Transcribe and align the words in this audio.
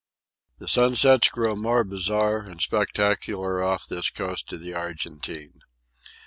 The 0.57 0.67
sunsets 0.67 1.29
grow 1.29 1.55
more 1.55 1.83
bizarre 1.83 2.39
and 2.39 2.59
spectacular 2.59 3.61
off 3.63 3.85
this 3.85 4.09
coast 4.09 4.51
of 4.51 4.59
the 4.59 4.73
Argentine. 4.73 5.59